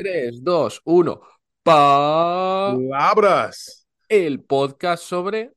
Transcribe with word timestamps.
3, 0.00 0.42
2, 0.42 0.80
1. 0.86 1.20
Pa. 1.62 2.72
Palabras. 2.74 3.86
El 4.08 4.42
podcast 4.42 5.04
sobre. 5.04 5.52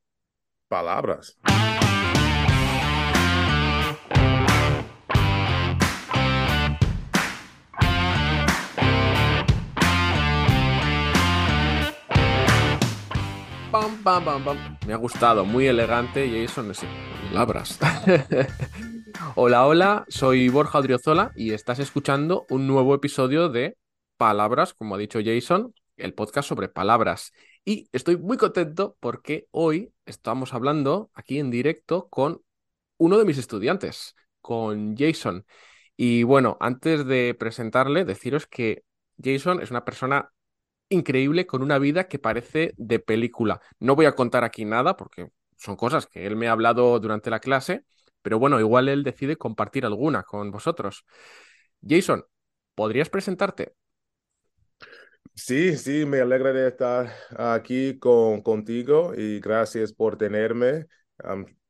Palabras. 0.68 1.38
Pam, 13.70 13.96
pam, 14.02 14.24
pam, 14.26 14.44
pam. 14.44 14.58
Me 14.86 14.92
ha 14.92 14.96
gustado, 14.96 15.46
muy 15.46 15.68
elegante, 15.68 16.28
Jason. 16.30 16.70
Ese. 16.70 16.86
Palabras. 17.30 17.78
hola, 19.36 19.66
hola, 19.66 20.04
soy 20.08 20.50
Borja 20.50 20.80
Odriozola 20.80 21.32
y 21.34 21.54
estás 21.54 21.78
escuchando 21.78 22.44
un 22.50 22.66
nuevo 22.66 22.94
episodio 22.94 23.48
de 23.48 23.78
Palabras, 24.16 24.74
como 24.74 24.94
ha 24.94 24.98
dicho 24.98 25.18
Jason, 25.24 25.74
el 25.96 26.14
podcast 26.14 26.48
sobre 26.48 26.68
palabras. 26.68 27.32
Y 27.64 27.88
estoy 27.92 28.16
muy 28.16 28.36
contento 28.36 28.96
porque 29.00 29.48
hoy 29.50 29.92
estamos 30.06 30.54
hablando 30.54 31.10
aquí 31.14 31.38
en 31.38 31.50
directo 31.50 32.08
con 32.08 32.42
uno 32.98 33.18
de 33.18 33.24
mis 33.24 33.38
estudiantes, 33.38 34.14
con 34.40 34.96
Jason. 34.96 35.46
Y 35.96 36.22
bueno, 36.22 36.56
antes 36.60 37.06
de 37.06 37.34
presentarle, 37.38 38.04
deciros 38.04 38.46
que 38.46 38.84
Jason 39.22 39.60
es 39.62 39.70
una 39.70 39.84
persona 39.84 40.30
increíble 40.88 41.46
con 41.46 41.62
una 41.62 41.78
vida 41.78 42.08
que 42.08 42.18
parece 42.18 42.74
de 42.76 42.98
película. 43.00 43.60
No 43.80 43.96
voy 43.96 44.06
a 44.06 44.14
contar 44.14 44.44
aquí 44.44 44.64
nada 44.64 44.96
porque 44.96 45.30
son 45.56 45.76
cosas 45.76 46.06
que 46.06 46.26
él 46.26 46.36
me 46.36 46.48
ha 46.48 46.52
hablado 46.52 46.98
durante 47.00 47.30
la 47.30 47.40
clase, 47.40 47.84
pero 48.22 48.38
bueno, 48.38 48.60
igual 48.60 48.88
él 48.88 49.02
decide 49.02 49.36
compartir 49.36 49.86
alguna 49.86 50.22
con 50.22 50.50
vosotros. 50.50 51.04
Jason, 51.86 52.24
¿podrías 52.74 53.10
presentarte? 53.10 53.74
Sí, 55.34 55.76
sí, 55.76 56.06
me 56.06 56.20
alegra 56.20 56.52
de 56.52 56.68
estar 56.68 57.12
aquí 57.36 57.98
con, 57.98 58.40
contigo 58.42 59.14
y 59.16 59.40
gracias 59.40 59.92
por 59.92 60.16
tenerme. 60.16 60.86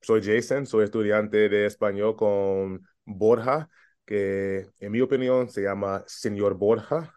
soy 0.02 0.22
Jason, 0.22 0.66
soy 0.66 0.84
estudiante 0.84 1.48
de 1.48 1.66
español 1.66 2.14
con 2.14 2.86
Borja, 3.04 3.70
que 4.04 4.66
en 4.80 4.92
mi 4.92 5.00
opinión 5.00 5.48
se 5.48 5.62
llama 5.62 6.04
señor 6.06 6.54
Borja. 6.54 7.14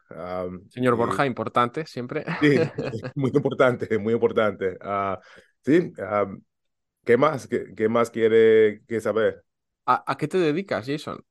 señor 0.70 0.95
Borja, 0.95 1.26
importante 1.26 1.86
siempre. 1.86 2.23
Sí, 2.39 2.58
muy 3.16 3.32
importante, 3.34 3.98
muy 4.00 4.14
importante. 4.14 4.78
Uh, 4.82 5.17
sí, 5.66 5.92
¿qué 7.04 7.17
más? 7.17 7.48
¿Qué, 7.48 7.73
qué 7.76 7.89
más 7.89 8.09
quiere 8.09 8.82
que 8.88 9.02
saber? 9.02 9.44
¿A, 9.86 10.04
¿A 10.11 10.17
qué 10.17 10.28
te 10.28 10.38
dedicas, 10.38 10.86
Jason? 10.86 11.23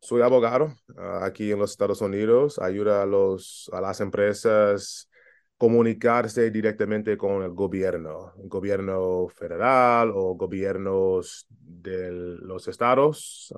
Soy 0.00 0.22
abogado 0.22 0.74
uh, 0.94 1.24
aquí 1.24 1.50
en 1.50 1.58
los 1.58 1.72
Estados 1.72 2.00
Unidos. 2.00 2.58
Ayuda 2.58 3.02
a, 3.02 3.06
los, 3.06 3.70
a 3.72 3.80
las 3.80 4.00
empresas 4.00 5.08
comunicarse 5.58 6.50
directamente 6.52 7.18
con 7.18 7.42
el 7.42 7.50
gobierno, 7.50 8.32
el 8.40 8.48
gobierno 8.48 9.26
federal 9.28 10.12
o 10.14 10.34
gobiernos 10.36 11.46
de 11.50 12.12
los 12.12 12.68
estados, 12.68 13.52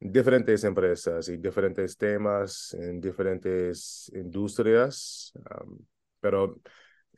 diferentes 0.00 0.64
empresas 0.64 1.28
y 1.28 1.36
diferentes 1.36 1.96
temas 1.96 2.74
en 2.74 3.00
diferentes 3.00 4.10
industrias, 4.16 5.32
pero 6.20 6.56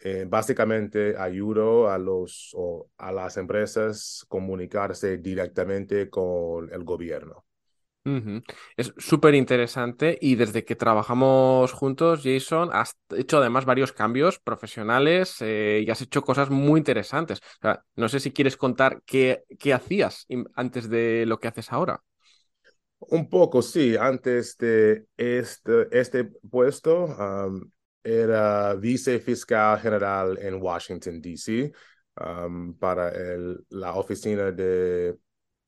eh, 0.01 0.27
básicamente 0.29 1.17
ayudo 1.17 1.89
a 1.89 1.97
los 1.97 2.53
o 2.55 2.91
a 2.99 3.11
las 3.11 3.39
empresas 3.39 4.27
comunicarse 4.29 5.17
directamente 5.17 6.11
con 6.11 6.71
el 6.71 6.85
gobierno. 6.85 7.48
Es 8.77 8.93
súper 8.97 9.35
interesante 9.35 10.19
y 10.21 10.35
desde 10.35 10.65
que 10.65 10.77
trabajamos 10.77 11.73
juntos, 11.73 12.21
Jason, 12.23 12.71
has 12.73 12.97
hecho 13.17 13.39
además 13.39 13.65
varios 13.65 13.93
cambios 13.93 14.39
profesionales 14.39 15.37
eh, 15.41 15.83
y 15.87 15.91
has 15.91 16.01
hecho 16.03 16.23
cosas 16.23 16.51
muy 16.51 16.79
interesantes. 16.79 17.41
no 17.97 18.09
sé 18.09 18.21
si 18.21 18.33
quieres 18.33 18.57
contar 18.57 19.03
qué, 19.05 19.45
qué 19.59 19.73
hacías 19.73 20.27
antes 20.55 20.89
de 20.89 21.25
lo 21.27 21.39
que 21.39 21.49
haces 21.49 21.73
ahora. 21.73 22.03
Un 23.01 23.29
poco, 23.29 23.63
sí. 23.63 23.97
Antes 23.97 24.57
de 24.59 25.07
este, 25.17 25.89
este 25.93 26.25
puesto, 26.25 27.15
era 28.03 28.75
vicefiscal 28.75 29.79
general 29.81 30.39
en 30.41 30.61
Washington, 30.61 31.21
D.C., 31.21 31.73
para 32.81 33.11
el, 33.11 33.65
la 33.71 33.95
oficina 33.95 34.51
de 34.51 35.17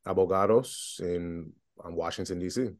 abogados 0.04 1.00
en 1.04 1.54
Washington, 1.88 2.38
D.C. 2.38 2.76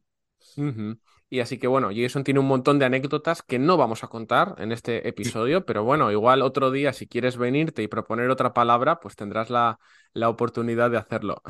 Y 1.29 1.39
así 1.39 1.57
que 1.57 1.67
bueno, 1.67 1.89
Jason 1.95 2.23
tiene 2.25 2.41
un 2.41 2.47
montón 2.47 2.77
de 2.77 2.85
anécdotas 2.85 3.41
que 3.41 3.57
no 3.57 3.77
vamos 3.77 4.03
a 4.03 4.09
contar 4.09 4.55
en 4.57 4.71
este 4.73 5.07
episodio, 5.07 5.65
pero 5.65 5.83
bueno, 5.83 6.11
igual 6.11 6.41
otro 6.41 6.71
día 6.71 6.91
si 6.91 7.07
quieres 7.07 7.37
venirte 7.37 7.81
y 7.81 7.87
proponer 7.87 8.29
otra 8.29 8.53
palabra, 8.53 8.99
pues 8.99 9.15
tendrás 9.15 9.49
la, 9.49 9.79
la 10.13 10.27
oportunidad 10.27 10.91
de 10.91 10.97
hacerlo. 10.97 11.41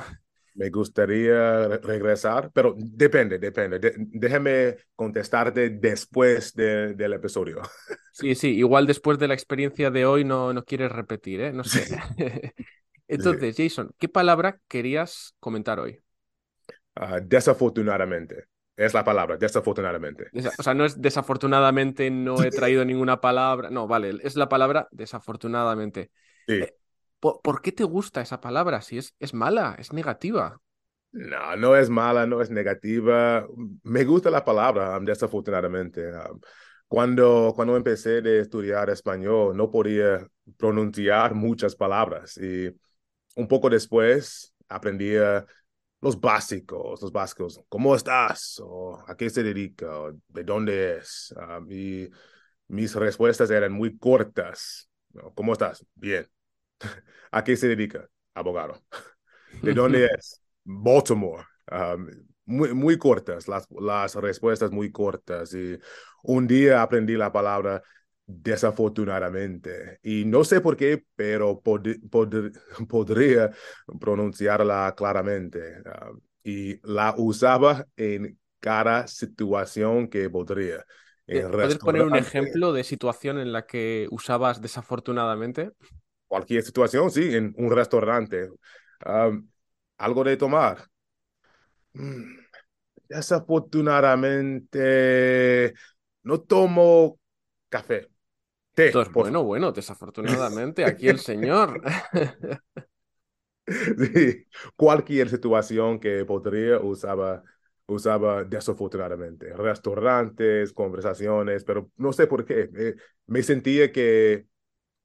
Me 0.53 0.69
gustaría 0.69 1.67
regresar, 1.77 2.51
pero 2.53 2.75
depende, 2.77 3.39
depende. 3.39 3.79
déjame 3.97 4.75
contestarte 4.95 5.69
después 5.69 6.53
del 6.53 7.13
episodio. 7.13 7.61
Sí, 8.13 8.35
sí, 8.35 8.49
igual 8.57 8.87
después 8.87 9.17
de 9.19 9.29
la 9.29 9.33
experiencia 9.33 9.89
de 9.89 10.05
hoy 10.05 10.25
no, 10.25 10.51
no 10.51 10.65
quieres 10.65 10.91
repetir, 10.91 11.39
¿eh? 11.41 11.53
No 11.53 11.63
sé. 11.63 11.87
Entonces, 13.07 13.55
Jason, 13.57 13.91
¿qué 13.97 14.09
palabra 14.09 14.59
querías 14.67 15.33
comentar 15.39 15.79
hoy? 15.79 16.01
Ah, 16.95 17.19
desafortunadamente. 17.21 18.45
Es 18.75 18.93
la 18.93 19.03
palabra, 19.03 19.37
desafortunadamente. 19.37 20.29
O 20.57 20.63
sea, 20.63 20.73
no 20.73 20.85
es 20.85 20.99
desafortunadamente 20.99 22.09
no 22.09 22.41
he 22.41 22.49
traído 22.49 22.83
ninguna 22.83 23.21
palabra. 23.21 23.69
No, 23.69 23.87
vale, 23.87 24.17
es 24.23 24.35
la 24.35 24.49
palabra 24.49 24.87
desafortunadamente. 24.91 26.09
Sí. 26.47 26.53
Eh, 26.53 26.75
¿por, 27.19 27.61
qué 27.61 27.71
te 27.71 27.83
gusta 27.83 28.21
esa 28.21 28.41
palabra? 28.41 28.81
Si 28.81 28.97
es, 28.97 29.15
es 29.19 29.33
mala, 29.33 29.75
es 29.77 29.93
negativa. 29.93 30.59
No, 31.11 31.55
no 31.57 31.75
es 31.75 31.89
mala, 31.89 32.25
no 32.25 32.41
es 32.41 32.49
negativa. 32.49 33.45
Me 33.83 34.05
gusta 34.05 34.31
la 34.31 34.43
palabra, 34.43 34.97
desafortunadamente. 35.01 36.09
cuando, 36.87 37.53
cuando 37.55 37.75
empecé 37.75 38.17
a 38.17 38.41
estudiar 38.41 38.89
español, 38.89 39.55
no 39.55 39.69
podía 39.69 40.25
pronunciar 40.57 41.35
muchas 41.35 41.75
palabras 41.75 42.37
y 42.37 42.73
un 43.35 43.47
poco 43.47 43.69
después 43.69 44.53
aprendí 44.67 45.17
a 45.17 45.45
los 46.01 46.19
básicos, 46.19 47.01
los 47.01 47.11
básicos, 47.11 47.61
¿cómo 47.69 47.95
estás? 47.95 48.59
O 48.63 49.03
¿A 49.07 49.15
qué 49.15 49.29
se 49.29 49.43
dedica? 49.43 49.87
¿De 50.27 50.43
dónde 50.43 50.97
es? 50.97 51.33
y 51.69 52.09
mis 52.67 52.95
respuestas 52.95 53.51
eran 53.51 53.71
muy 53.71 53.97
cortas. 53.97 54.89
¿Cómo 55.35 55.53
estás? 55.53 55.85
Bien. 55.95 56.27
¿A 57.31 57.43
qué 57.43 57.55
se 57.55 57.67
dedica? 57.67 58.09
Abogado. 58.33 58.81
¿De 59.61 59.73
dónde 59.73 60.05
es? 60.05 60.41
Baltimore. 60.63 61.45
muy, 62.45 62.73
muy 62.73 62.97
cortas, 62.97 63.47
las, 63.47 63.67
las 63.69 64.15
respuestas 64.15 64.71
muy 64.71 64.91
cortas. 64.91 65.53
Y 65.53 65.77
un 66.23 66.47
día 66.47 66.81
aprendí 66.81 67.15
la 67.15 67.31
palabra 67.31 67.83
desafortunadamente. 68.31 69.99
Y 70.03 70.25
no 70.25 70.43
sé 70.43 70.61
por 70.61 70.77
qué, 70.77 71.03
pero 71.15 71.61
podría 72.89 73.51
pronunciarla 73.99 74.93
claramente. 74.95 75.81
Ah, 75.85 76.11
y 76.43 76.79
la 76.87 77.13
usaba 77.17 77.85
en 77.95 78.39
cada 78.59 79.07
situación 79.07 80.07
que 80.07 80.29
podría. 80.29 80.85
Eh, 81.27 81.45
¿Puedes 81.51 81.77
poner 81.77 82.03
un 82.03 82.15
ejemplo 82.15 82.73
de 82.73 82.83
situación 82.83 83.39
en 83.39 83.53
la 83.53 83.65
que 83.65 84.07
usabas 84.11 84.61
desafortunadamente? 84.61 85.71
Cualquier 86.27 86.63
situación, 86.63 87.11
sí, 87.11 87.35
en 87.35 87.53
un 87.57 87.71
restaurante. 87.71 88.49
Ah, 89.05 89.31
algo 89.97 90.23
de 90.23 90.37
tomar. 90.37 90.87
Mm, 91.93 92.37
desafortunadamente, 93.09 95.73
no 96.23 96.41
tomo 96.41 97.19
café. 97.69 98.09
Bueno, 99.13 99.43
bueno, 99.43 99.71
desafortunadamente, 99.71 100.85
aquí 100.85 101.07
el 101.07 101.19
señor. 101.19 101.81
sí, 103.67 104.45
cualquier 104.75 105.29
situación 105.29 105.99
que 105.99 106.25
podría 106.25 106.79
usaba, 106.79 107.43
usaba 107.85 108.43
desafortunadamente. 108.43 109.53
Restaurantes, 109.53 110.73
conversaciones, 110.73 111.63
pero 111.63 111.91
no 111.97 112.13
sé 112.13 112.27
por 112.27 112.45
qué. 112.45 112.95
Me, 113.27 113.43
sentía 113.43 113.91
que 113.91 114.45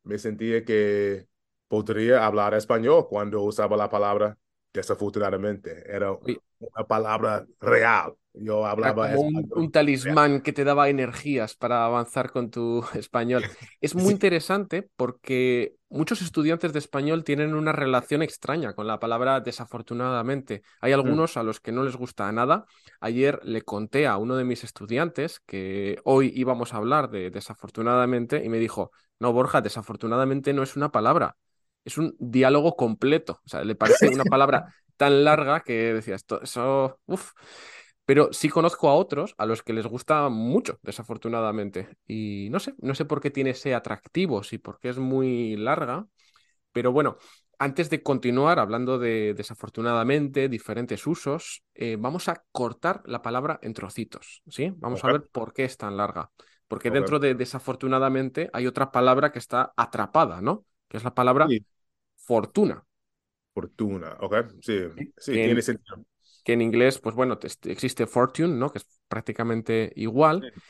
me 0.02 0.18
sentía 0.18 0.64
que 0.64 1.28
podría 1.68 2.24
hablar 2.24 2.54
español 2.54 3.06
cuando 3.08 3.42
usaba 3.42 3.76
la 3.76 3.90
palabra 3.90 4.38
desafortunadamente. 4.76 5.84
Era 5.87 6.12
una 6.12 6.84
palabra 6.87 7.46
real, 7.61 8.14
Yo 8.32 8.67
hablaba 8.67 9.08
como 9.12 9.49
un, 9.55 9.70
talismán 9.73 10.40
que 10.43 10.52
te 10.52 10.64
daba 10.64 10.88
energías 10.88 11.55
para 11.56 11.84
avanzar 11.87 12.31
con 12.32 12.50
tu 12.50 12.82
español. 12.94 13.46
Es 13.81 13.94
muy 13.94 14.08
Sí. 14.08 14.12
interesante 14.12 14.88
porque 14.96 15.75
muchos 15.88 16.20
estudiantes 16.23 16.73
de 16.73 16.78
español 16.78 17.25
tienen 17.25 17.55
una 17.55 17.73
relación 17.73 18.23
extraña 18.23 18.75
con 18.75 18.87
la 18.87 18.99
palabra 18.99 19.40
desafortunadamente. 19.40 20.62
Hay 20.81 20.93
Mm, 20.93 20.94
algunos 20.94 21.37
a 21.37 21.43
los 21.43 21.61
que 21.61 21.73
no 21.73 21.82
les 21.82 21.96
gusta 21.96 22.31
nada. 22.32 22.67
Ayer 23.00 23.40
le 23.44 23.62
conté 23.62 24.06
a 24.06 24.17
uno 24.19 24.37
de 24.37 24.44
mis 24.44 24.64
estudiantes 24.64 25.40
que 25.40 25.99
hoy 26.05 26.32
íbamos 26.34 26.75
a 26.75 26.78
hablar 26.78 27.11
de 27.11 27.31
desafortunadamente 27.31 28.44
y 28.44 28.49
me 28.49 28.58
dijo, 28.58 28.90
no, 29.19 29.32
Borja, 29.32 29.61
desafortunadamente 29.62 30.52
no 30.52 30.62
es 30.62 30.76
una 30.76 30.90
palabra, 30.93 31.37
es 31.86 31.96
un 31.98 32.14
diálogo 32.18 32.76
completo. 32.76 33.40
O 33.44 33.48
sea, 33.48 33.64
le 33.64 33.76
parece 33.76 34.08
una 34.08 34.24
palabra 34.24 34.74
tan 34.96 35.24
larga 35.24 35.60
que 35.60 35.94
decía, 35.94 36.16
esto, 36.16 36.42
eso, 36.42 36.98
uff. 37.06 37.32
Pero 38.04 38.32
sí 38.32 38.48
conozco 38.48 38.88
a 38.88 38.94
otros 38.94 39.34
a 39.38 39.46
los 39.46 39.62
que 39.62 39.72
les 39.72 39.86
gusta 39.86 40.28
mucho, 40.28 40.78
desafortunadamente. 40.82 41.96
Y 42.06 42.48
no 42.50 42.60
sé, 42.60 42.74
no 42.78 42.94
sé 42.94 43.04
por 43.04 43.20
qué 43.20 43.30
tiene 43.30 43.50
ese 43.50 43.74
atractivo, 43.74 44.42
sí, 44.42 44.58
porque 44.58 44.88
es 44.88 44.98
muy 44.98 45.56
larga. 45.56 46.06
Pero 46.72 46.92
bueno, 46.92 47.18
antes 47.58 47.88
de 47.88 48.02
continuar 48.02 48.58
hablando 48.58 48.98
de 48.98 49.34
desafortunadamente 49.34 50.48
diferentes 50.48 51.06
usos, 51.06 51.64
eh, 51.74 51.96
vamos 51.98 52.28
a 52.28 52.44
cortar 52.52 53.02
la 53.06 53.22
palabra 53.22 53.58
en 53.62 53.74
trocitos, 53.74 54.42
¿sí? 54.48 54.72
Vamos 54.76 55.02
a 55.04 55.08
ver 55.08 55.28
por 55.32 55.52
qué 55.52 55.64
es 55.64 55.76
tan 55.76 55.96
larga. 55.96 56.30
Porque 56.68 56.90
dentro 56.90 57.18
de 57.18 57.34
desafortunadamente 57.34 58.50
hay 58.52 58.66
otra 58.66 58.90
palabra 58.90 59.30
que 59.30 59.38
está 59.38 59.72
atrapada, 59.76 60.40
¿no? 60.40 60.64
Que 60.88 60.96
es 60.96 61.04
la 61.04 61.14
palabra 61.14 61.46
Sí, 61.48 61.64
fortuna, 62.26 62.84
fortuna. 63.55 64.17
Ok, 64.20 64.34
sí, 64.62 64.81
¿sí? 65.19 65.32
que 65.32 65.38
tiene 65.38 65.61
en, 65.61 65.62
sentido. 65.62 66.05
que 66.44 66.52
en 66.55 66.62
inglés, 66.62 66.99
pues 66.99 67.14
bueno, 67.14 67.38
te- 67.38 67.49
existe 67.73 68.06
fortune, 68.06 68.55
¿no? 68.56 68.70
Que 68.73 68.78
es 68.78 68.87
prácticamente 69.08 69.93
igual. 69.96 70.46
Sí. 70.55 70.61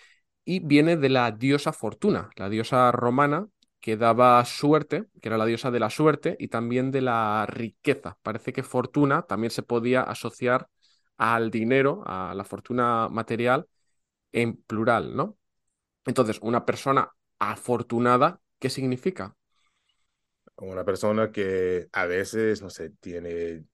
y 0.45 0.61
viene 0.61 0.97
de 0.97 1.09
la 1.11 1.33
diosa 1.33 1.73
Fortuna, 1.73 2.31
la 2.37 2.49
diosa 2.49 2.93
romana 2.93 3.49
que 3.81 3.97
daba 3.97 4.45
suerte, 4.45 5.07
que 5.21 5.29
era 5.29 5.39
la 5.39 5.47
diosa 5.47 5.71
de 5.71 5.81
la 5.81 5.91
suerte 5.91 6.37
y 6.41 6.49
también 6.49 6.91
de 6.91 7.03
la 7.03 7.47
riqueza. 7.49 8.19
Parece 8.23 8.53
que 8.53 8.63
Fortuna 8.63 9.23
también 9.23 9.51
se 9.51 9.63
podía 9.63 10.03
asociar 10.03 10.69
al 11.19 11.51
dinero, 11.51 12.03
a 12.07 12.35
la 12.35 12.45
fortuna 12.45 13.09
material 13.11 13.67
en 14.33 14.57
plural, 14.57 15.17
¿no? 15.17 15.37
Entonces, 16.07 16.39
una 16.43 16.65
persona 16.67 17.11
afortunada, 17.39 18.41
¿qué 18.61 18.71
significa? 18.71 19.37
Una 20.59 20.85
persona 20.85 21.31
que 21.33 21.89
a 21.93 22.07
veces, 22.07 22.63
no 22.63 22.71
sé, 22.71 22.91
tiene, 23.01 23.65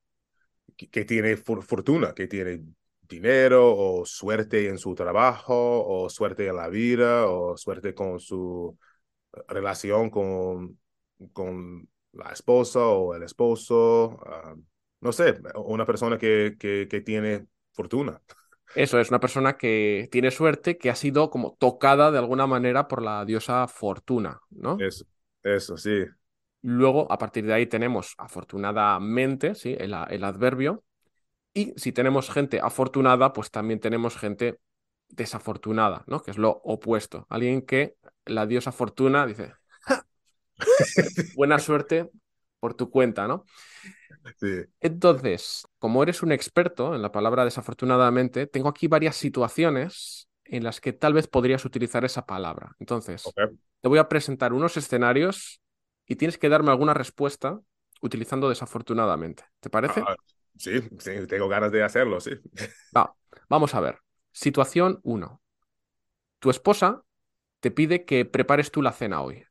que, 0.77 0.91
que 0.91 1.05
tiene 1.05 1.37
for- 1.37 1.63
fortuna, 1.65 2.15
que 2.15 2.29
tiene 2.29 2.65
dinero 3.03 3.75
o 3.77 4.07
suerte 4.07 4.69
en 4.69 4.79
su 4.79 4.95
trabajo 4.95 5.55
o 5.87 6.11
suerte 6.11 6.47
en 6.49 6.57
la 6.57 6.69
vida 6.69 7.27
o 7.29 7.57
suerte 7.57 7.95
con 7.95 8.21
su 8.21 8.79
relación 9.49 10.11
con, 10.11 10.79
con 11.33 11.89
la 12.13 12.33
esposa 12.33 12.81
o 12.87 13.15
el 13.15 13.23
esposo. 13.25 14.19
ah, 14.27 14.55
no 15.01 15.13
sé, 15.13 15.37
una 15.57 15.87
persona 15.87 16.19
que, 16.19 16.57
que, 16.59 16.89
que 16.91 17.01
tiene 17.03 17.47
fortuna. 17.73 18.21
Eso 18.75 18.99
es 19.01 19.11
una 19.11 19.21
persona 19.21 19.57
que 19.59 20.09
tiene 20.13 20.31
suerte, 20.31 20.79
que 20.79 20.91
ha 20.91 20.95
sido 20.97 21.31
como 21.31 21.55
tocada 21.59 22.11
de 22.11 22.19
alguna 22.19 22.47
manera 22.47 22.89
por 22.89 23.03
la 23.03 23.25
diosa 23.25 23.67
Fortuna, 23.69 24.41
¿no? 24.51 24.87
Eso, 24.87 25.05
eso, 25.43 25.77
sí. 25.77 26.05
Luego, 26.63 27.11
a 27.11 27.19
partir 27.19 27.45
de 27.47 27.55
ahí 27.55 27.67
tenemos 27.67 28.15
afortunadamente, 28.19 29.55
¿sí? 29.55 29.77
El, 29.79 29.95
el 30.11 30.25
adverbio. 30.25 30.85
Y 31.55 31.75
si 31.77 31.93
tenemos 31.93 32.31
gente 32.31 32.61
afortunada, 32.61 33.33
pues 33.33 33.51
también 33.51 33.81
tenemos 33.81 34.17
gente 34.17 34.59
desafortunada, 35.09 36.05
¿no? 36.07 36.23
Que 36.23 36.31
es 36.31 36.39
lo 36.39 36.51
opuesto. 36.65 37.27
Alguien 37.29 37.63
que 37.63 37.97
la 38.25 38.47
diosa 38.47 38.73
fortuna 38.73 39.27
dice, 39.27 39.53
buena 41.37 41.59
suerte 41.59 42.11
por 42.61 42.75
tu 42.75 42.91
cuenta, 42.91 43.27
¿no? 43.27 43.45
Sí, 44.39 44.65
Entonces, 44.81 45.67
como 45.79 46.03
eres 46.03 46.23
un 46.23 46.33
experto 46.33 46.95
en 46.95 47.03
la 47.03 47.13
palabra 47.13 47.45
desafortunadamente, 47.45 48.47
tengo 48.47 48.69
aquí 48.69 48.87
varias 48.87 49.17
situaciones 49.17 50.29
en 50.45 50.65
las 50.65 50.81
que 50.81 50.93
tal 50.93 51.15
vez 51.15 51.27
podrías 51.27 51.65
utilizar 51.65 52.05
esa 52.05 52.27
palabra. 52.27 52.73
Entonces, 52.79 53.25
te 53.81 53.89
voy 53.89 53.99
a 53.99 54.09
presentar 54.09 54.53
unos 54.53 54.77
escenarios 54.77 55.62
y 56.13 56.17
tienes 56.17 56.37
que 56.39 56.51
darme 56.51 56.71
alguna 56.71 56.93
respuesta 56.95 57.61
utilizando 58.03 58.49
desafortunadamente. 58.51 59.45
¿Te 59.61 59.71
parece? 59.71 60.09
Ah, 60.09 60.17
sí, 60.57 60.81
sí, 60.99 61.27
tengo 61.29 61.49
ganas 61.49 61.73
de 61.73 61.83
hacerlo, 61.83 62.21
sí. 62.21 62.31
Va, 62.97 63.15
vamos 63.49 63.75
a 63.75 63.81
ver. 63.81 63.99
Situación 64.33 65.01
uno. 65.03 65.43
Tu 66.41 66.51
esposa 66.51 67.05
te 67.61 67.71
pide 67.73 68.05
que 68.07 68.25
prepares 68.27 68.71
tú 68.73 68.83
la 68.83 68.93
cena 68.93 69.23
hoy. 69.23 69.45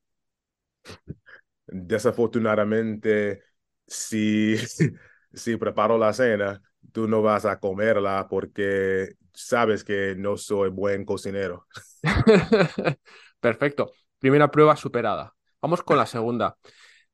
Desafortunadamente, 1.68 3.44
si, 3.88 4.58
si 5.34 5.58
preparo 5.58 5.98
la 5.98 6.12
cena, 6.14 6.62
tú 6.92 7.08
no 7.08 7.22
vas 7.22 7.46
a 7.46 7.60
comerla 7.60 8.28
porque 8.30 9.14
sabes 9.34 9.84
que 9.84 10.16
no 10.18 10.38
soy 10.38 10.70
buen 10.70 11.06
cocinero. 11.06 11.68
Perfecto. 13.40 13.92
Primera 14.20 14.50
prueba 14.52 14.76
superada. 14.76 15.34
Vamos 15.62 15.84
con 15.84 15.98
la 15.98 16.06
segunda. 16.06 16.58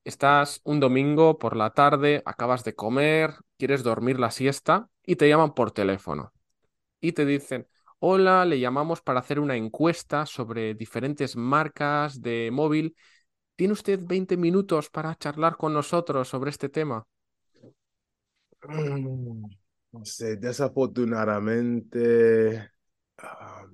Estás 0.04 0.62
un 0.64 0.80
domingo 0.80 1.38
por 1.38 1.56
la 1.58 1.72
tarde, 1.72 2.22
acabas 2.26 2.64
de 2.64 2.76
comer, 2.76 3.36
quieres 3.58 3.84
dormir 3.84 4.20
la 4.20 4.32
siesta 4.32 4.90
y 5.06 5.16
te 5.18 5.28
llaman 5.30 5.54
por 5.54 5.72
teléfono 5.72 6.32
y 7.02 7.14
te 7.14 7.26
dicen, 7.26 7.68
hola, 8.00 8.46
le 8.46 8.60
llamamos 8.60 9.02
para 9.02 9.20
hacer 9.22 9.40
una 9.40 9.56
encuesta 9.58 10.26
sobre 10.26 10.74
diferentes 10.76 11.36
marcas 11.38 12.22
de 12.22 12.50
móvil. 12.54 12.96
¿Tiene 13.56 13.74
usted 13.74 14.00
20 14.04 14.38
minutos 14.38 14.90
para 14.90 15.16
charlar 15.18 15.58
con 15.58 15.74
nosotros 15.74 16.28
sobre 16.30 16.50
este 16.52 16.70
tema? 16.70 17.06
Mm, 18.68 19.44
No 19.92 20.06
sé, 20.06 20.36
desafortunadamente 20.38 22.70
ah, 23.18 23.66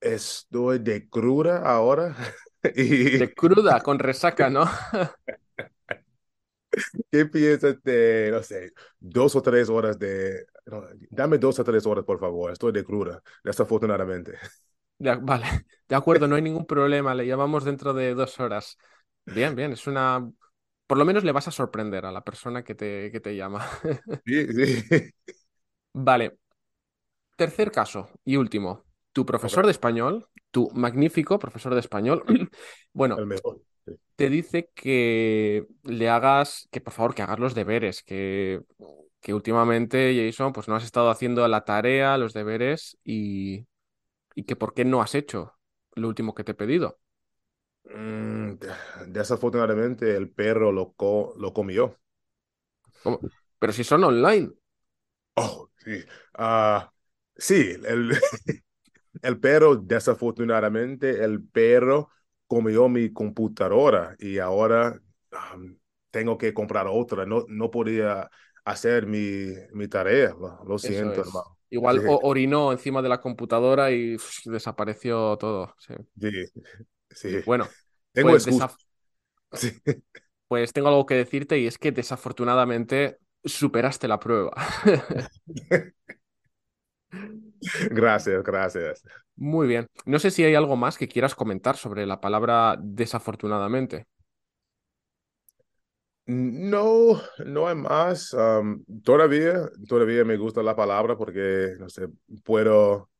estoy 0.00 0.78
de 0.80 1.08
cruda 1.08 1.62
ahora 1.64 2.14
y 2.76 3.20
De 3.20 3.32
cruda, 3.34 3.80
con 3.82 3.98
resaca, 3.98 4.50
¿no? 4.50 4.64
¿qué 7.10 7.26
piensas 7.26 7.82
de, 7.82 8.30
no 8.32 8.42
sé, 8.42 8.72
dos 9.00 9.34
o 9.36 9.42
tres 9.42 9.68
horas 9.68 9.98
de... 9.98 10.46
no, 10.66 10.82
dame 11.10 11.38
dos 11.38 11.58
o 11.58 11.64
tres 11.64 11.86
horas, 11.86 12.04
por 12.04 12.18
favor, 12.20 12.52
estoy 12.52 12.72
de 12.72 12.84
cruda, 12.84 13.22
desafortunadamente. 13.44 14.32
De- 14.98 15.16
vale, 15.16 15.46
de 15.88 15.96
acuerdo, 15.96 16.28
no 16.28 16.36
hay 16.36 16.42
ningún 16.42 16.66
problema, 16.66 17.14
le 17.14 17.26
llamamos 17.26 17.64
dentro 17.64 17.92
de 17.92 18.14
dos 18.14 18.38
horas. 18.40 18.78
Bien, 19.24 19.54
bien, 19.56 19.72
es 19.72 19.86
una... 19.86 20.30
Por 20.86 20.98
lo 20.98 21.04
menos 21.04 21.24
le 21.24 21.32
vas 21.32 21.48
a 21.48 21.50
sorprender 21.50 22.06
a 22.06 22.12
la 22.12 22.22
persona 22.24 22.62
que 22.64 22.74
te, 22.74 23.10
que 23.10 23.20
te 23.20 23.34
llama. 23.36 23.66
Sí, 24.24 24.46
sí. 24.52 25.12
Vale, 25.94 26.38
tercer 27.36 27.70
caso 27.72 28.10
y 28.24 28.36
último. 28.36 28.84
Tu 29.12 29.26
profesor 29.26 29.64
de 29.66 29.72
español, 29.72 30.28
tu 30.52 30.70
magnífico 30.74 31.40
profesor 31.40 31.74
de 31.74 31.80
español, 31.80 32.24
bueno, 32.94 33.22
el 33.22 33.26
mejor. 33.26 33.60
Sí. 33.86 33.92
te 34.16 34.28
dice 34.30 34.70
que 34.74 35.66
le 35.84 36.08
hagas, 36.08 36.68
que 36.70 36.80
por 36.80 36.92
favor 36.92 37.14
que 37.14 37.22
hagas 37.22 37.38
los 37.40 37.54
deberes, 37.54 38.02
que, 38.02 38.62
que 39.20 39.34
últimamente, 39.34 40.14
Jason, 40.16 40.52
pues 40.52 40.68
no 40.68 40.76
has 40.76 40.84
estado 40.84 41.10
haciendo 41.10 41.46
la 41.48 41.64
tarea, 41.64 42.18
los 42.18 42.32
deberes 42.34 42.98
y, 43.04 43.66
y 44.34 44.44
que 44.44 44.56
por 44.56 44.74
qué 44.74 44.84
no 44.84 45.02
has 45.02 45.14
hecho 45.16 45.54
lo 45.94 46.08
último 46.08 46.34
que 46.34 46.44
te 46.44 46.52
he 46.52 46.54
pedido. 46.54 46.98
Mm, 47.84 48.54
desafortunadamente 49.08 50.16
el 50.16 50.30
perro 50.30 50.72
lo, 50.72 50.92
co- 50.94 51.34
lo 51.38 51.52
comió. 51.52 51.96
¿Cómo? 53.02 53.22
Pero 53.58 53.72
si 53.72 53.84
son 53.84 54.04
online. 54.04 54.50
Oh, 55.36 55.68
sí. 55.84 56.04
Ah, 56.34 56.92
sí, 57.36 57.76
el, 57.84 58.12
el 59.20 59.38
perro, 59.38 59.76
desafortunadamente, 59.76 61.22
el 61.22 61.42
perro 61.42 62.10
comió 62.46 62.88
mi 62.88 63.12
computadora 63.12 64.16
y 64.18 64.38
ahora 64.38 65.00
um, 65.54 65.76
tengo 66.10 66.38
que 66.38 66.54
comprar 66.54 66.86
otra. 66.88 67.26
No, 67.26 67.44
no 67.48 67.70
podía 67.70 68.30
hacer 68.64 69.06
mi, 69.06 69.52
mi 69.72 69.88
tarea. 69.88 70.34
Lo, 70.38 70.64
lo 70.66 70.78
siento, 70.78 71.20
es. 71.20 71.28
hermano. 71.28 71.58
Igual 71.70 72.02
orinó 72.06 72.70
encima 72.70 73.00
de 73.00 73.08
la 73.08 73.20
computadora 73.20 73.90
y 73.90 74.16
desapareció 74.44 75.38
todo. 75.38 75.74
sí. 75.78 75.94
sí, 76.20 76.46
sí. 77.10 77.36
Bueno, 77.46 77.66
Tengo 78.12 78.28
pues, 78.28 78.46
pues 80.48 80.72
tengo 80.72 80.88
algo 80.88 81.06
que 81.06 81.14
decirte 81.14 81.58
y 81.58 81.66
es 81.66 81.78
que 81.78 81.92
desafortunadamente 81.92 83.18
superaste 83.42 84.06
la 84.06 84.20
prueba. 84.20 84.52
Gracias, 87.90 88.42
gracias. 88.42 89.02
Muy 89.36 89.66
bien. 89.66 89.88
No 90.04 90.18
sé 90.18 90.30
si 90.30 90.44
hay 90.44 90.54
algo 90.54 90.76
más 90.76 90.98
que 90.98 91.08
quieras 91.08 91.34
comentar 91.34 91.76
sobre 91.76 92.06
la 92.06 92.20
palabra 92.20 92.76
desafortunadamente. 92.80 94.06
No, 96.26 97.20
no 97.44 97.66
hay 97.68 97.74
más. 97.74 98.32
Um, 98.32 98.84
todavía, 99.02 99.68
todavía 99.88 100.24
me 100.24 100.36
gusta 100.36 100.62
la 100.62 100.76
palabra 100.76 101.16
porque, 101.16 101.74
no 101.78 101.88
sé, 101.88 102.06
puedo, 102.44 103.10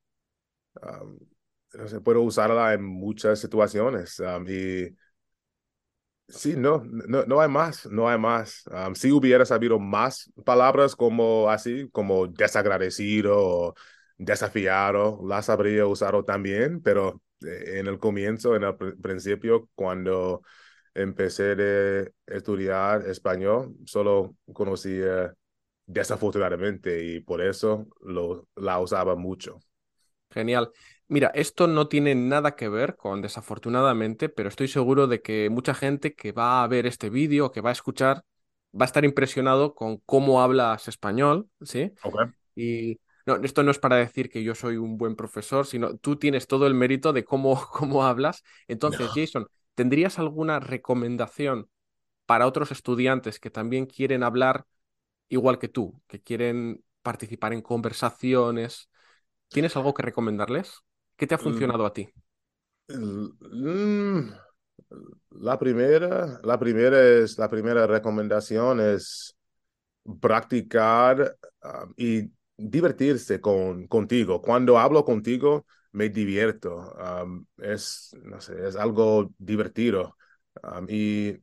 um, 0.82 1.18
no 1.74 1.88
sé, 1.88 2.00
puedo 2.00 2.22
usarla 2.22 2.74
en 2.74 2.84
muchas 2.84 3.40
situaciones. 3.40 4.20
Um, 4.20 4.46
y 4.48 4.96
sí, 6.28 6.54
no, 6.56 6.82
no, 6.84 7.24
no 7.26 7.40
hay 7.40 7.48
más, 7.48 7.86
no 7.86 8.08
hay 8.08 8.18
más. 8.18 8.64
si 8.94 9.12
hubiera 9.12 9.44
sabido 9.44 9.78
más 9.78 10.30
palabras 10.44 10.96
como 10.96 11.50
así, 11.50 11.88
como 11.92 12.26
desagradecido 12.28 13.36
o 13.38 13.74
desafiado, 14.18 15.20
las 15.26 15.48
habría 15.48 15.86
usado 15.86 16.24
también, 16.24 16.80
pero 16.82 17.22
eh, 17.46 17.78
en 17.78 17.86
el 17.86 17.98
comienzo, 17.98 18.56
en 18.56 18.64
el 18.64 18.76
principio, 19.00 19.68
cuando 19.74 20.42
empecé 20.94 21.52
a 21.52 22.34
estudiar 22.34 23.06
español, 23.08 23.74
solo 23.86 24.36
conocía 24.52 25.34
desafortunadamente 25.86 27.04
y 27.04 27.20
por 27.20 27.42
eso 27.42 27.86
lo, 28.00 28.46
la 28.56 28.80
usaba 28.80 29.16
mucho. 29.16 29.58
Genial. 30.30 30.70
Mira, 31.08 31.30
esto 31.34 31.66
no 31.66 31.88
tiene 31.88 32.14
nada 32.14 32.56
que 32.56 32.68
ver 32.68 32.96
con 32.96 33.20
desafortunadamente, 33.20 34.28
pero 34.30 34.48
estoy 34.48 34.68
seguro 34.68 35.06
de 35.06 35.20
que 35.20 35.50
mucha 35.50 35.74
gente 35.74 36.14
que 36.14 36.32
va 36.32 36.62
a 36.62 36.68
ver 36.68 36.86
este 36.86 37.10
vídeo, 37.10 37.52
que 37.52 37.60
va 37.60 37.68
a 37.68 37.72
escuchar, 37.72 38.24
va 38.72 38.84
a 38.84 38.86
estar 38.86 39.04
impresionado 39.04 39.74
con 39.74 39.98
cómo 40.06 40.40
hablas 40.40 40.88
español, 40.88 41.48
¿sí? 41.60 41.92
Okay. 42.02 42.26
Y 42.54 43.00
no, 43.26 43.36
esto 43.36 43.62
no 43.62 43.70
es 43.70 43.78
para 43.78 43.96
decir 43.96 44.30
que 44.30 44.42
yo 44.42 44.54
soy 44.54 44.76
un 44.76 44.96
buen 44.96 45.16
profesor, 45.16 45.66
sino 45.66 45.96
tú 45.96 46.16
tienes 46.16 46.46
todo 46.46 46.66
el 46.66 46.74
mérito 46.74 47.12
de 47.12 47.24
cómo, 47.24 47.54
cómo 47.72 48.04
hablas. 48.04 48.42
Entonces, 48.68 49.08
Jason, 49.14 49.46
¿tendrías 49.74 50.18
alguna 50.18 50.60
recomendación 50.60 51.68
para 52.26 52.46
otros 52.46 52.70
estudiantes 52.72 53.38
que 53.38 53.50
también 53.50 53.86
quieren 53.86 54.22
hablar 54.22 54.66
igual 55.28 55.58
que 55.58 55.68
tú, 55.68 56.00
que 56.06 56.20
quieren 56.20 56.84
participar 57.02 57.52
en 57.52 57.62
conversaciones? 57.62 58.88
¿Tienes 59.48 59.76
algo 59.76 59.94
que 59.94 60.02
recomendarles? 60.02 60.80
¿Qué 61.16 61.26
te 61.26 61.34
ha 61.34 61.38
mm. 61.38 61.42
funcionado 61.42 61.86
a 61.86 61.92
ti? 61.92 62.08
Mm, 62.88 64.30
la 65.30 65.58
primera, 65.58 66.40
la 66.42 66.58
primera 66.58 67.02
es, 67.02 67.38
la 67.38 67.48
primera 67.48 67.86
recomendación 67.86 68.80
es 68.80 69.36
practicar 70.20 71.36
ah, 71.62 71.86
y 71.96 72.30
divertirse 72.56 73.40
con, 73.40 73.86
contigo. 73.88 74.42
Cuando 74.42 74.78
hablo 74.78 75.04
contigo, 75.04 75.66
me 75.92 76.08
divierto. 76.08 76.94
es, 77.58 78.16
no 78.24 78.40
sé, 78.40 78.66
es 78.68 78.76
algo 78.76 79.32
divertido. 79.38 80.16
y 80.88 81.36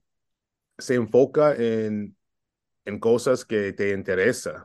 se 0.78 0.96
enfoca 0.96 1.56
en, 1.56 2.18
en 2.86 3.00
cosas 3.00 3.46
que 3.46 3.74
te 3.74 3.92
interesan. 3.94 4.64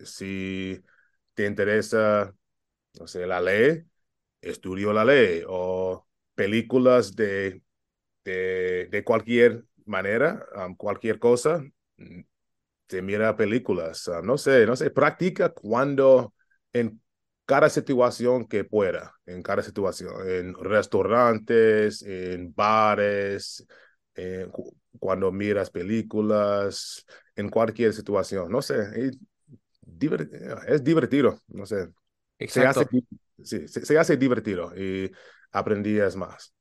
si 0.00 0.82
te 1.34 1.46
interesa, 1.46 2.34
no 3.00 3.06
sé, 3.06 3.26
la 3.26 3.40
ley, 3.40 3.84
estudio 4.42 4.92
la 4.92 5.04
ley 5.04 5.42
o 5.48 6.06
películas 6.34 7.16
de, 7.16 7.62
de, 8.24 8.88
de 8.90 9.04
cualquier 9.04 9.64
manera, 9.86 10.46
cualquier 10.76 11.18
cosa, 11.20 11.64
te 12.86 13.02
mira 13.02 13.36
películas, 13.36 14.08
ah, 14.08 14.20
no 14.22 14.38
sé, 14.38 14.66
no 14.66 14.76
sé, 14.76 14.90
practica 14.90 15.50
cuando 15.50 16.34
en 16.72 17.00
cada 17.44 17.68
situación 17.70 18.46
que 18.46 18.64
pueda, 18.64 19.14
en 19.26 19.42
cada 19.42 19.62
situación, 19.62 20.12
en 20.28 20.54
restaurantes, 20.54 22.02
en 22.02 22.52
bares, 22.54 23.66
cuando 24.98 25.30
miras 25.32 25.70
películas, 25.70 27.04
en 27.34 27.48
cualquier 27.48 27.92
situación, 27.92 28.50
no 28.50 28.62
sé, 28.62 29.10
es 30.66 30.82
divertido, 30.84 31.40
no 31.48 31.66
sé. 31.66 31.88
Exacto. 32.38 32.80
Se 33.42 33.46
hace, 33.46 33.68
se, 33.68 33.86
se 33.86 33.98
hace 33.98 34.16
divertido 34.16 34.72
y 34.76 35.10
aprendías 35.52 36.16
más. 36.16 36.54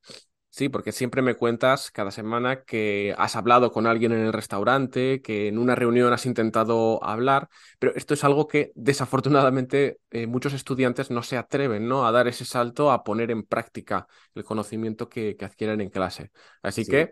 Sí, 0.55 0.69
porque 0.69 0.93
siempre 0.93 1.21
me 1.21 1.35
cuentas 1.35 1.91
cada 1.91 2.11
semana 2.11 2.63
que 2.63 3.13
has 3.17 3.35
hablado 3.35 3.73
con 3.73 3.87
alguien 3.87 4.13
en 4.13 4.19
el 4.19 4.31
restaurante, 4.31 5.21
que 5.21 5.49
en 5.49 5.57
una 5.57 5.75
reunión 5.75 6.13
has 6.13 6.25
intentado 6.25 7.03
hablar, 7.03 7.49
pero 7.77 7.93
esto 7.93 8.13
es 8.13 8.23
algo 8.23 8.47
que 8.47 8.71
desafortunadamente 8.73 9.99
eh, 10.11 10.27
muchos 10.27 10.53
estudiantes 10.53 11.11
no 11.11 11.23
se 11.23 11.35
atreven 11.35 11.89
¿no? 11.89 12.07
a 12.07 12.13
dar 12.13 12.29
ese 12.29 12.45
salto, 12.45 12.89
a 12.93 13.03
poner 13.03 13.31
en 13.31 13.43
práctica 13.43 14.07
el 14.33 14.45
conocimiento 14.45 15.09
que, 15.09 15.35
adquieren 15.41 15.81
en 15.81 15.89
clase. 15.89 16.31
Así 16.63 16.85
que 16.85 17.11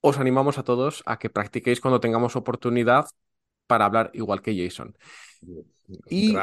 os 0.00 0.18
animamos 0.18 0.58
a 0.58 0.64
todos 0.64 1.04
a 1.06 1.20
que 1.20 1.30
practiquéis 1.30 1.80
cuando 1.80 2.00
tengamos 2.00 2.34
oportunidad 2.34 3.06
para 3.68 3.84
hablar 3.84 4.10
igual 4.12 4.42
que 4.42 4.56
Jason. 4.60 4.98
Y 6.08 6.34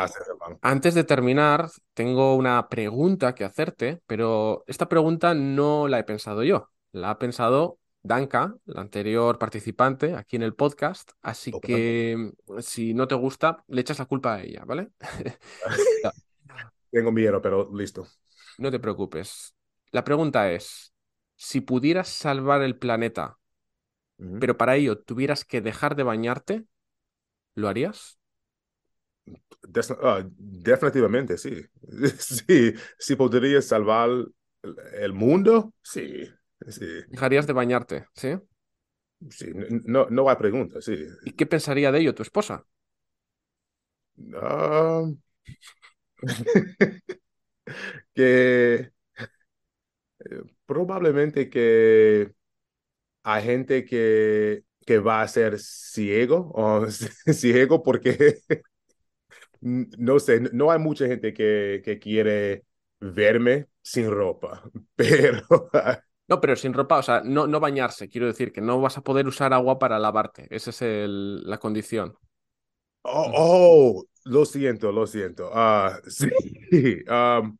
antes 0.61 0.93
de 0.93 1.03
terminar, 1.03 1.69
tengo 1.93 2.35
una 2.35 2.69
pregunta 2.69 3.35
que 3.35 3.43
hacerte, 3.43 4.01
pero 4.05 4.63
esta 4.67 4.87
pregunta 4.87 5.33
no 5.33 5.87
la 5.87 5.99
he 5.99 6.03
pensado 6.03 6.43
yo, 6.43 6.69
la 6.91 7.11
ha 7.11 7.19
pensado 7.19 7.79
Danka, 8.01 8.55
la 8.65 8.81
anterior 8.81 9.39
participante 9.39 10.15
aquí 10.15 10.35
en 10.35 10.43
el 10.43 10.55
podcast, 10.55 11.11
así 11.21 11.53
que 11.61 12.31
si 12.59 12.93
no 12.93 13.07
te 13.07 13.15
gusta, 13.15 13.63
le 13.67 13.81
echas 13.81 13.99
la 13.99 14.05
culpa 14.05 14.35
a 14.35 14.43
ella, 14.43 14.63
¿vale? 14.65 14.89
Tengo 16.91 17.11
miedo, 17.11 17.41
pero 17.41 17.69
listo. 17.73 18.07
No 18.57 18.69
te 18.69 18.79
preocupes. 18.79 19.55
La 19.91 20.03
pregunta 20.03 20.51
es, 20.51 20.93
si 21.35 21.61
pudieras 21.61 22.07
salvar 22.07 22.61
el 22.61 22.77
planeta, 22.77 23.37
pero 24.39 24.57
para 24.57 24.75
ello 24.75 24.99
tuvieras 24.99 25.43
que 25.43 25.61
dejar 25.61 25.95
de 25.95 26.03
bañarte, 26.03 26.65
¿lo 27.55 27.67
harías? 27.67 28.19
Ah, 30.01 30.23
definitivamente, 30.37 31.37
sí. 31.37 31.61
Sí, 32.19 32.73
sí 32.99 33.15
podría 33.15 33.61
salvar 33.61 34.09
el 34.93 35.13
mundo, 35.13 35.73
sí, 35.81 36.29
sí. 36.67 36.85
Dejarías 37.07 37.47
de 37.47 37.53
bañarte, 37.53 38.07
¿sí? 38.13 38.37
Sí, 39.29 39.47
no, 39.85 40.07
no 40.09 40.29
hay 40.29 40.35
pregunta, 40.35 40.81
sí. 40.81 40.95
¿Y 41.23 41.33
qué 41.33 41.45
pensaría 41.45 41.91
de 41.91 41.99
ello 41.99 42.15
tu 42.15 42.23
esposa? 42.23 42.65
Ah, 44.35 45.05
que 48.15 48.91
eh, 50.19 50.43
probablemente 50.65 51.49
que 51.49 52.33
hay 53.23 53.43
gente 53.43 53.85
que, 53.85 54.63
que 54.85 54.99
va 54.99 55.21
a 55.21 55.27
ser 55.27 55.59
ciego 55.59 56.51
o 56.55 56.87
ciego 57.33 57.83
porque 57.83 58.39
no 59.63 60.19
sé, 60.19 60.41
no 60.51 60.71
hay 60.71 60.79
mucha 60.79 61.07
gente 61.07 61.33
que, 61.33 61.81
que 61.83 61.99
quiere 61.99 62.65
verme 62.99 63.67
sin 63.81 64.09
ropa, 64.11 64.63
pero... 64.95 65.41
No, 66.27 66.39
pero 66.39 66.55
sin 66.55 66.73
ropa, 66.73 66.99
o 66.99 67.03
sea, 67.03 67.21
no, 67.23 67.47
no 67.47 67.59
bañarse, 67.59 68.07
quiero 68.09 68.27
decir 68.27 68.51
que 68.51 68.61
no 68.61 68.79
vas 68.79 68.97
a 68.97 69.01
poder 69.01 69.27
usar 69.27 69.53
agua 69.53 69.77
para 69.77 69.99
lavarte, 69.99 70.47
esa 70.49 70.69
es 70.69 70.81
el, 70.81 71.43
la 71.43 71.57
condición. 71.57 72.15
Oh, 73.03 73.31
oh, 73.35 74.05
lo 74.25 74.45
siento, 74.45 74.91
lo 74.91 75.05
siento. 75.05 75.51
Uh, 75.51 75.91
sí, 76.09 76.29
um, 77.09 77.57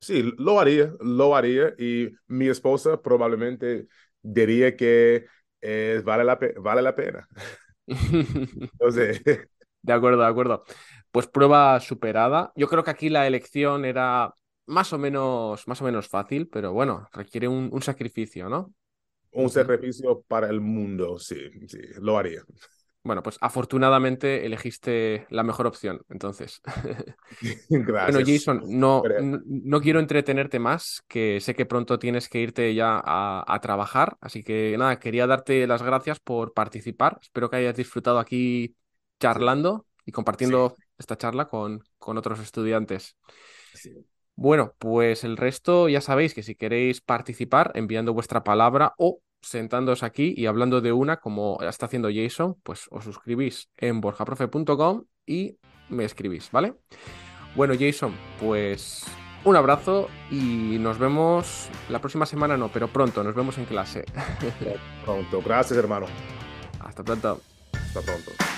sí, 0.00 0.32
lo 0.38 0.60
haría, 0.60 0.92
lo 1.00 1.34
haría 1.34 1.74
y 1.78 2.10
mi 2.28 2.48
esposa 2.48 3.00
probablemente 3.02 3.88
diría 4.22 4.76
que 4.76 5.26
eh, 5.60 6.00
vale, 6.04 6.24
la 6.24 6.38
vale 6.58 6.82
la 6.82 6.94
pena. 6.94 7.28
Entonces... 7.86 9.22
De 9.82 9.92
acuerdo, 9.92 10.22
de 10.22 10.28
acuerdo. 10.28 10.64
Pues 11.14 11.28
prueba 11.28 11.78
superada. 11.78 12.52
Yo 12.56 12.66
creo 12.66 12.82
que 12.82 12.90
aquí 12.90 13.08
la 13.08 13.24
elección 13.24 13.84
era 13.84 14.34
más 14.66 14.92
o 14.92 14.98
menos, 14.98 15.68
más 15.68 15.80
o 15.80 15.84
menos 15.84 16.08
fácil, 16.08 16.48
pero 16.48 16.72
bueno, 16.72 17.08
requiere 17.12 17.46
un, 17.46 17.80
sacrificio, 17.82 18.48
¿no? 18.48 18.74
Un 19.30 19.48
sacrificio 19.48 20.24
para 20.26 20.50
el 20.50 20.60
mundo, 20.60 21.20
sí, 21.20 21.36
sí, 21.68 21.78
lo 22.00 22.18
haría. 22.18 22.42
Bueno, 23.04 23.22
pues 23.22 23.38
afortunadamente 23.40 24.44
elegiste 24.44 25.28
la 25.30 25.44
mejor 25.44 25.68
opción, 25.68 26.00
entonces. 26.08 26.60
Gracias. 27.68 28.12
Bueno, 28.12 28.26
Jason, 28.26 28.62
no, 28.66 29.04
no, 29.46 29.80
quiero 29.80 30.00
entretenerte 30.00 30.58
más, 30.58 31.04
que 31.06 31.40
sé 31.40 31.54
que 31.54 31.64
pronto 31.64 32.00
tienes 32.00 32.28
que 32.28 32.40
irte 32.40 32.74
ya 32.74 33.00
a, 33.00 33.60
trabajar, 33.62 34.16
así 34.20 34.42
que 34.42 34.74
nada, 34.76 34.98
quería 34.98 35.28
darte 35.28 35.64
las 35.68 35.84
gracias 35.84 36.18
por 36.18 36.54
participar. 36.54 37.20
Espero 37.22 37.48
que 37.48 37.58
hayas 37.58 37.76
disfrutado 37.76 38.18
aquí 38.18 38.74
charlando 39.20 39.86
y 40.04 40.10
compartiendo 40.10 40.74
esta 40.98 41.16
charla 41.16 41.48
con, 41.48 41.82
con 41.98 42.18
otros 42.18 42.40
estudiantes. 42.40 43.16
Bueno, 44.36 44.74
pues 44.78 45.24
el 45.24 45.36
resto 45.36 45.88
ya 45.88 46.00
sabéis 46.00 46.34
que 46.34 46.42
si 46.42 46.54
queréis 46.56 47.00
participar 47.00 47.72
enviando 47.74 48.12
vuestra 48.12 48.42
palabra 48.42 48.94
o 48.98 49.20
sentándoos 49.40 50.02
aquí 50.02 50.34
y 50.36 50.46
hablando 50.46 50.80
de 50.80 50.92
una 50.92 51.18
como 51.18 51.58
está 51.62 51.86
haciendo 51.86 52.08
Jason, 52.12 52.56
pues 52.62 52.86
os 52.90 53.04
suscribís 53.04 53.70
en 53.76 54.00
borjaprofe.com 54.00 55.04
y 55.26 55.58
me 55.88 56.04
escribís, 56.04 56.50
¿vale? 56.50 56.74
Bueno, 57.54 57.74
Jason, 57.78 58.14
pues 58.40 59.04
un 59.44 59.56
abrazo 59.56 60.08
y 60.30 60.78
nos 60.80 60.98
vemos 60.98 61.68
la 61.88 62.00
próxima 62.00 62.26
semana, 62.26 62.56
no, 62.56 62.68
pero 62.72 62.88
pronto, 62.88 63.22
nos 63.22 63.34
vemos 63.34 63.58
en 63.58 63.66
clase. 63.66 64.04
Pronto, 65.04 65.42
gracias 65.44 65.78
hermano. 65.78 66.06
Hasta 66.80 67.04
pronto. 67.04 67.40
Hasta 67.72 68.00
pronto. 68.00 68.53